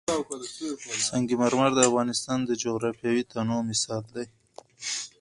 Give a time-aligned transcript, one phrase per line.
[1.07, 4.25] سنگ مرمر د افغانستان د جغرافیوي تنوع مثال دی.